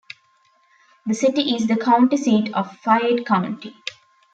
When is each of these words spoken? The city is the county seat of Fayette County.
The 1.05 1.13
city 1.13 1.53
is 1.55 1.67
the 1.67 1.75
county 1.77 2.17
seat 2.17 2.51
of 2.55 2.75
Fayette 2.77 3.23
County. 3.23 3.75